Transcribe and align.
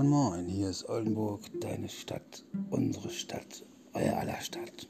Moin 0.00 0.08
Moin, 0.08 0.46
hier 0.46 0.70
ist 0.70 0.88
Oldenburg, 0.88 1.42
deine 1.60 1.86
Stadt, 1.90 2.42
unsere 2.70 3.10
Stadt, 3.10 3.66
euer 3.92 4.16
aller 4.16 4.40
Stadt. 4.40 4.88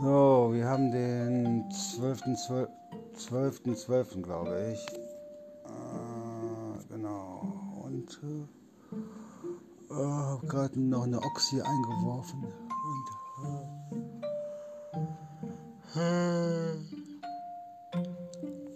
So, 0.00 0.48
wir 0.54 0.64
haben 0.64 0.90
den 0.90 1.68
12.12., 1.68 2.66
12. 3.14 3.62
12. 3.74 4.22
glaube 4.22 4.72
ich. 4.72 4.80
Äh, 5.66 6.78
genau. 6.88 7.82
Und 7.84 8.18
äh, 8.22 9.94
habe 9.94 10.46
gerade 10.46 10.80
noch 10.80 11.02
eine 11.02 11.18
Oxy 11.18 11.60
eingeworfen. 11.60 12.42
Und, 15.94 16.00
äh, 16.00 16.72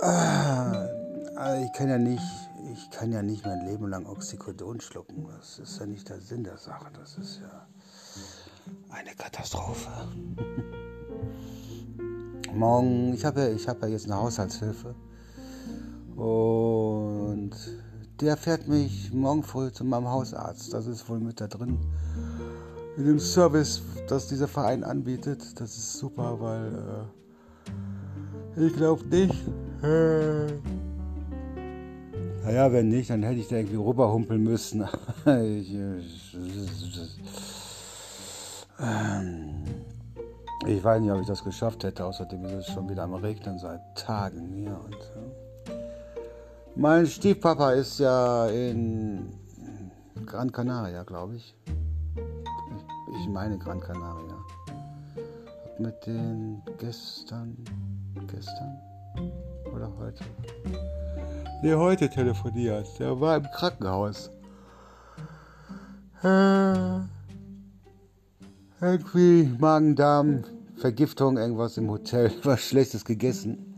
äh, 0.02 1.64
ich 1.64 1.72
kann 1.72 1.88
ja 1.88 1.96
nicht 1.96 2.51
ich 2.70 2.90
kann 2.90 3.12
ja 3.12 3.22
nicht 3.22 3.44
mein 3.44 3.64
Leben 3.66 3.88
lang 3.88 4.06
Oxycodon 4.06 4.80
schlucken. 4.80 5.26
Das 5.36 5.58
ist 5.58 5.78
ja 5.80 5.86
nicht 5.86 6.08
der 6.08 6.20
Sinn 6.20 6.44
der 6.44 6.56
Sache. 6.56 6.90
Das 6.94 7.16
ist 7.16 7.40
ja 7.40 7.66
eine 8.90 9.14
Katastrophe. 9.14 9.90
Morgen, 12.54 13.14
ich 13.14 13.24
habe 13.24 13.40
ja, 13.40 13.66
hab 13.68 13.82
ja 13.82 13.88
jetzt 13.88 14.04
eine 14.06 14.16
Haushaltshilfe. 14.16 14.94
Und 16.16 17.52
der 18.20 18.36
fährt 18.36 18.68
mich 18.68 19.12
morgen 19.12 19.42
früh 19.42 19.72
zu 19.72 19.84
meinem 19.84 20.08
Hausarzt. 20.08 20.72
Das 20.72 20.86
ist 20.86 21.08
wohl 21.08 21.18
mit 21.18 21.40
da 21.40 21.48
drin. 21.48 21.78
In 22.96 23.06
dem 23.06 23.18
Service, 23.18 23.82
das 24.08 24.28
dieser 24.28 24.48
Verein 24.48 24.84
anbietet. 24.84 25.58
Das 25.60 25.76
ist 25.76 25.94
super, 25.94 26.38
weil 26.38 27.08
äh, 28.56 28.66
ich 28.66 28.74
glaube 28.74 29.04
nicht. 29.06 29.34
Äh, 29.82 30.52
naja, 32.44 32.72
wenn 32.72 32.88
nicht, 32.88 33.10
dann 33.10 33.22
hätte 33.22 33.40
ich 33.40 33.48
da 33.48 33.56
irgendwie 33.56 33.76
rüberhumpeln 33.76 34.42
müssen. 34.42 34.82
ich, 35.26 35.74
ähm, 38.80 39.64
ich 40.66 40.82
weiß 40.82 41.00
nicht, 41.00 41.12
ob 41.12 41.20
ich 41.20 41.26
das 41.26 41.44
geschafft 41.44 41.84
hätte. 41.84 42.04
Außerdem 42.04 42.44
ist 42.46 42.52
es 42.52 42.66
schon 42.68 42.88
wieder 42.88 43.04
am 43.04 43.14
Regnen 43.14 43.58
seit 43.58 43.80
Tagen 43.96 44.48
hier. 44.54 44.78
Und. 44.84 44.96
Mein 46.74 47.06
Stiefpapa 47.06 47.72
ist 47.72 47.98
ja 48.00 48.48
in 48.48 49.32
Gran 50.26 50.50
Canaria, 50.50 51.02
glaube 51.04 51.36
ich. 51.36 51.54
ich. 52.16 53.28
Meine 53.28 53.58
Gran 53.58 53.78
Canaria. 53.78 54.36
Mit 55.78 56.06
den 56.06 56.62
gestern, 56.78 57.56
gestern 58.26 58.78
oder 59.74 59.90
heute 59.98 60.24
der 61.62 61.78
heute 61.78 62.10
telefoniert. 62.10 62.98
Der 62.98 63.20
war 63.20 63.36
im 63.36 63.44
Krankenhaus. 63.44 64.30
Äh, 66.22 67.00
irgendwie 68.80 69.48
Magen-Darm, 69.58 70.42
Vergiftung, 70.76 71.36
irgendwas 71.36 71.76
im 71.76 71.88
Hotel, 71.90 72.32
was 72.42 72.60
Schlechtes 72.62 73.04
gegessen. 73.04 73.68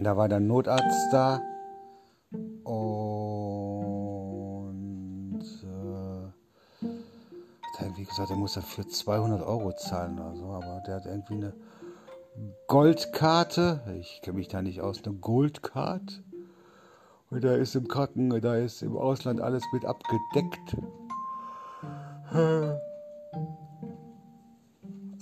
Da 0.00 0.16
war 0.16 0.28
der 0.28 0.40
Notarzt 0.40 1.12
da 1.12 1.42
und 2.64 3.44
äh, 5.62 6.26
hat 6.82 7.80
irgendwie 7.80 8.04
gesagt, 8.04 8.30
er 8.30 8.36
muss 8.36 8.54
dafür 8.54 8.88
200 8.88 9.42
Euro 9.42 9.72
zahlen 9.72 10.18
oder 10.18 10.34
so, 10.34 10.46
aber 10.46 10.82
der 10.86 10.96
hat 10.96 11.06
irgendwie 11.06 11.34
eine 11.34 11.52
Goldkarte. 12.66 13.80
Ich 14.00 14.20
kenne 14.22 14.38
mich 14.38 14.48
da 14.48 14.62
nicht 14.62 14.80
aus. 14.80 15.02
Eine 15.04 15.14
Goldcard. 15.14 16.22
Und 17.30 17.44
da 17.44 17.54
ist 17.54 17.74
im 17.74 17.88
Kranken, 17.88 18.40
da 18.40 18.56
ist 18.56 18.82
im 18.82 18.96
Ausland 18.96 19.40
alles 19.40 19.62
mit 19.72 19.84
abgedeckt. 19.84 20.76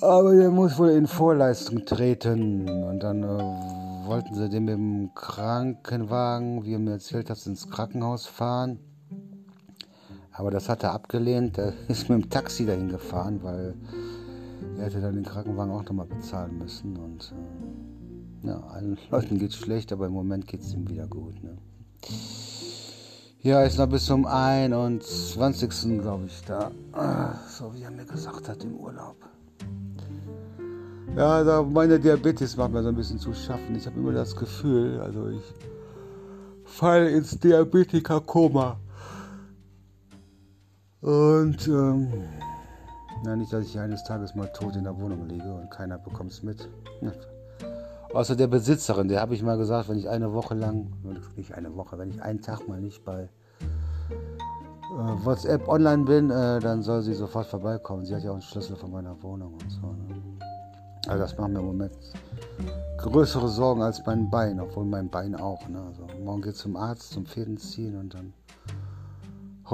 Aber 0.00 0.34
der 0.34 0.50
muss 0.50 0.78
wohl 0.78 0.91
in 0.91 1.06
Vorleistung 1.06 1.84
treten. 1.87 2.69
Und 2.69 3.00
dann 3.00 3.22
äh, 3.22 4.06
wollten 4.06 4.34
sie 4.34 4.49
den 4.49 4.65
mit 4.65 4.75
dem 4.75 5.15
Krankenwagen, 5.15 6.65
wie 6.65 6.75
er 6.75 6.78
mir 6.78 6.93
erzählt 6.93 7.31
hat, 7.31 7.47
ins 7.47 7.71
Krankenhaus 7.71 8.27
fahren. 8.27 8.78
Aber 10.33 10.50
das 10.50 10.69
hat 10.69 10.83
er 10.83 10.93
abgelehnt. 10.93 11.59
Er 11.59 11.72
ist 11.88 12.09
mit 12.09 12.22
dem 12.22 12.31
Taxi 12.31 12.67
dahin 12.67 12.88
gefahren, 12.88 13.43
weil 13.43 13.75
er 14.79 14.87
hätte 14.87 15.01
dann 15.01 15.15
den 15.15 15.25
Krankenwagen 15.25 15.73
auch 15.73 15.85
nochmal 15.85 16.07
bezahlen 16.07 16.59
müssen. 16.59 16.97
Und 16.97 17.33
äh, 18.43 18.49
ja, 18.49 18.61
allen 18.61 18.99
Leuten 19.11 19.39
geht 19.39 19.51
es 19.51 19.57
schlecht, 19.57 19.93
aber 19.93 20.07
im 20.07 20.12
Moment 20.12 20.47
geht 20.47 20.61
es 20.61 20.75
ihm 20.75 20.89
wieder 20.89 21.07
gut. 21.07 21.43
Ne? 21.43 21.57
Ja, 23.41 23.62
ist 23.62 23.79
noch 23.79 23.89
bis 23.89 24.07
zum 24.07 24.27
21. 24.27 26.01
glaube 26.01 26.27
ich 26.27 26.43
da. 26.47 26.71
So 27.49 27.75
wie 27.75 27.83
er 27.83 27.91
mir 27.91 28.07
gesagt 28.07 28.49
hat 28.49 28.65
im 28.65 28.75
Urlaub. 28.77 29.17
Ja, 31.17 31.45
da 31.45 31.62
meine 31.62 32.01
Diabetes 32.01 32.56
macht 32.56 32.73
mir 32.73 32.83
so 32.83 32.89
ein 32.89 32.97
bisschen 32.97 33.19
zu 33.19 33.33
schaffen. 33.35 33.77
Ich 33.77 33.87
habe 33.87 34.01
immer 34.01 34.12
das 34.12 34.35
Gefühl, 34.35 35.01
also 35.01 35.29
ich 35.29 35.43
falle 36.65 37.11
ins 37.11 37.39
Diabetiker-Koma. 37.39 38.79
Und 41.03 41.69
ähm, 41.69 42.09
na, 43.25 43.37
nicht, 43.37 43.53
dass 43.53 43.65
ich 43.67 43.79
eines 43.79 44.05
Tages 44.05 44.35
mal 44.35 44.49
tot 44.49 44.77
in 44.77 44.85
der 44.85 44.99
Wohnung 44.99 45.27
liege 45.27 45.53
und 45.53 45.71
keiner 45.71 45.99
bekommt 45.99 46.33
es 46.33 46.43
mit. 46.43 46.69
Außer 48.12 48.37
der 48.37 48.47
Besitzerin, 48.47 49.09
der 49.09 49.21
habe 49.21 49.35
ich 49.35 49.43
mal 49.43 49.57
gesagt, 49.57 49.89
wenn 49.89 49.99
ich 49.99 50.09
eine 50.09 50.33
Woche 50.33 50.55
lang, 50.55 50.93
nicht 51.37 51.55
eine 51.55 51.75
Woche, 51.75 51.99
wenn 51.99 52.11
ich 52.11 52.23
einen 52.23 52.41
Tag 52.41 52.69
mal 52.69 52.81
nicht 52.81 53.05
bei 53.05 53.29
äh, 54.03 55.25
WhatsApp 55.25 55.67
online 55.67 56.05
bin, 56.05 56.31
äh, 56.31 56.61
dann 56.61 56.83
soll 56.83 57.03
sie 57.03 57.15
sofort 57.15 57.47
vorbeikommen. 57.47 58.05
Sie 58.05 58.15
hat 58.15 58.23
ja 58.23 58.31
auch 58.31 58.35
einen 58.35 58.43
Schlüssel 58.43 58.77
von 58.77 58.93
meiner 58.93 59.21
Wohnung 59.23 59.55
und 59.55 59.71
so. 59.71 59.81
Ne? 59.81 60.23
Also 61.09 61.23
das 61.23 61.37
macht 61.37 61.51
mir 61.51 61.59
im 61.59 61.67
Moment 61.67 61.93
größere 62.99 63.49
Sorgen 63.49 63.83
als 63.83 64.05
mein 64.06 64.31
Bein, 64.31 64.61
obwohl 64.61 64.85
mein 64.85 65.11
Bein 65.11 65.35
auch. 65.35 65.69
Ne? 65.69 65.83
Also 65.83 66.06
morgen 66.23 66.43
geht 66.43 66.56
zum 66.56 66.77
Arzt 66.77 67.11
zum 67.11 67.27
Fäden 67.27 67.59
ziehen 67.59 67.99
und 67.99 68.15
dann 68.15 68.33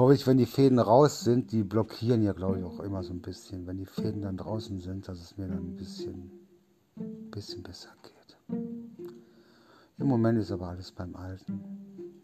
hoffe 0.01 0.15
ich, 0.15 0.25
wenn 0.25 0.37
die 0.37 0.47
Fäden 0.47 0.79
raus 0.79 1.23
sind, 1.23 1.51
die 1.51 1.63
blockieren 1.63 2.23
ja, 2.23 2.33
glaube 2.33 2.57
ich, 2.57 2.65
auch 2.65 2.79
immer 2.79 3.03
so 3.03 3.13
ein 3.13 3.21
bisschen. 3.21 3.67
Wenn 3.67 3.77
die 3.77 3.85
Fäden 3.85 4.23
dann 4.23 4.35
draußen 4.35 4.79
sind, 4.79 5.07
dass 5.07 5.21
es 5.21 5.37
mir 5.37 5.47
dann 5.47 5.59
ein 5.59 5.75
bisschen, 5.75 6.31
bisschen 7.29 7.61
besser 7.61 7.89
geht. 8.01 8.59
Im 9.99 10.07
Moment 10.07 10.39
ist 10.39 10.51
aber 10.51 10.69
alles 10.69 10.91
beim 10.91 11.15
Alten. 11.15 11.63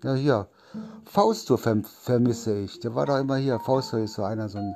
Ja, 0.04 0.16
hier, 0.16 0.48
Fausto 1.06 1.56
verm 1.58 1.84
vermisse 1.84 2.58
ich. 2.58 2.80
Der 2.80 2.96
war 2.96 3.06
doch 3.06 3.20
immer 3.20 3.38
hier. 3.38 3.60
Fausto 3.60 3.98
ist 3.98 4.16
so 4.16 4.24
einer, 4.24 4.50
so 4.50 4.58
ein, 4.58 4.76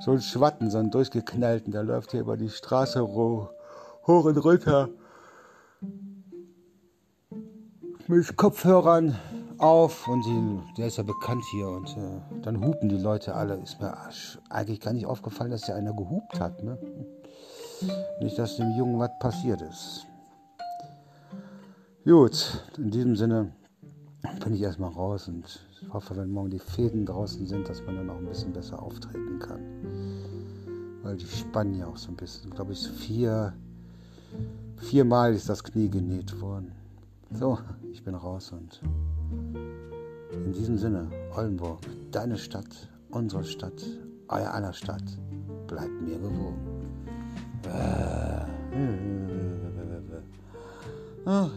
so 0.00 0.10
ein 0.10 0.20
Schwatten, 0.20 0.70
so 0.70 0.78
ein 0.78 0.90
durchgeknallten. 0.90 1.72
Der 1.72 1.84
läuft 1.84 2.10
hier 2.10 2.20
über 2.20 2.36
die 2.36 2.50
Straße 2.50 3.00
hoch 3.00 3.50
und 4.06 4.36
runter. 4.38 4.88
Mit 8.08 8.36
Kopfhörern 8.36 9.16
auf 9.64 10.06
und 10.08 10.26
die, 10.26 10.60
der 10.76 10.88
ist 10.88 10.98
ja 10.98 11.02
bekannt 11.02 11.42
hier 11.50 11.68
und 11.68 11.88
äh, 11.96 12.20
dann 12.42 12.62
hupen 12.62 12.90
die 12.90 12.98
Leute 12.98 13.34
alle. 13.34 13.54
Ist 13.54 13.80
mir 13.80 13.96
eigentlich 14.50 14.78
gar 14.78 14.92
nicht 14.92 15.06
aufgefallen, 15.06 15.50
dass 15.50 15.66
ja 15.66 15.74
einer 15.74 15.94
gehupt 15.94 16.38
hat. 16.38 16.62
Ne? 16.62 16.78
Nicht, 18.20 18.38
dass 18.38 18.56
dem 18.56 18.76
Jungen 18.76 18.98
was 18.98 19.10
passiert 19.18 19.62
ist. 19.62 20.06
Gut, 22.04 22.62
in 22.76 22.90
diesem 22.90 23.16
Sinne 23.16 23.52
bin 24.44 24.52
ich 24.52 24.60
erstmal 24.60 24.90
raus 24.90 25.28
und 25.28 25.46
ich 25.80 25.90
hoffe, 25.90 26.14
wenn 26.14 26.30
morgen 26.30 26.50
die 26.50 26.58
Fäden 26.58 27.06
draußen 27.06 27.46
sind, 27.46 27.66
dass 27.66 27.82
man 27.84 27.96
dann 27.96 28.10
auch 28.10 28.18
ein 28.18 28.26
bisschen 28.26 28.52
besser 28.52 28.82
auftreten 28.82 29.38
kann. 29.38 29.60
Weil 31.02 31.16
die 31.16 31.24
spannen 31.24 31.78
ja 31.78 31.86
auch 31.86 31.96
so 31.96 32.10
ein 32.10 32.16
bisschen. 32.16 32.50
Glaube 32.50 32.72
ich, 32.72 32.86
vier, 32.86 33.54
viermal 34.76 35.32
ist 35.32 35.48
das 35.48 35.64
Knie 35.64 35.88
genäht 35.88 36.38
worden. 36.38 36.72
So, 37.30 37.58
ich 37.90 38.04
bin 38.04 38.14
raus 38.14 38.52
und 38.52 38.82
in 40.44 40.52
diesem 40.52 40.76
Sinne, 40.76 41.08
Oldenburg, 41.36 41.80
deine 42.10 42.36
Stadt, 42.36 42.88
unsere 43.10 43.44
Stadt, 43.44 43.84
euer 44.28 44.52
aller 44.52 44.72
Stadt, 44.72 45.04
bleibt 45.66 46.00
mir 46.02 46.18
gewogen. 46.18 46.74
Ach 51.24 51.50